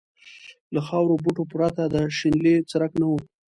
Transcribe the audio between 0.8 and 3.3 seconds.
خارو بوټو پرته د شنیلي څرک نه و.